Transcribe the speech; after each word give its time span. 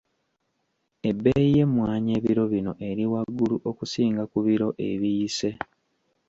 Ebbeeyi 1.09 1.49
y'emmwanyi 1.57 2.11
ebiro 2.17 2.43
bino 2.53 2.71
eri 2.89 3.03
waggulu 3.11 3.55
okusinga 3.69 4.23
ku 4.31 4.37
biro 4.45 4.69
ebiyise. 4.89 5.49